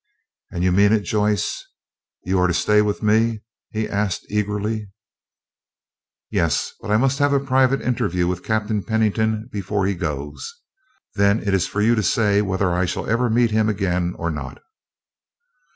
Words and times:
"And 0.49 0.63
you 0.63 0.71
mean 0.71 0.93
it, 0.93 1.01
Joyce? 1.03 1.63
you 2.23 2.39
are 2.39 2.47
to 2.47 2.55
stay 2.55 2.81
with 2.81 3.03
me?" 3.03 3.41
he 3.69 3.87
asked, 3.87 4.25
eagerly. 4.31 4.89
"Yes, 6.31 6.73
but 6.81 6.89
I 6.89 6.97
must 6.97 7.19
have 7.19 7.33
a 7.33 7.39
private 7.39 7.81
interview 7.81 8.25
with 8.27 8.41
Captain 8.43 8.83
Pennington 8.83 9.47
before 9.51 9.85
he 9.85 9.93
goes. 9.93 10.55
Then 11.13 11.39
it 11.47 11.53
is 11.53 11.67
for 11.67 11.83
you 11.83 11.93
to 11.93 12.01
say 12.01 12.41
whether 12.41 12.71
I 12.71 12.85
shall 12.85 13.07
ever 13.07 13.29
meet 13.29 13.51
him 13.51 13.69
again 13.69 14.15
or 14.17 14.31
not." 14.31 14.63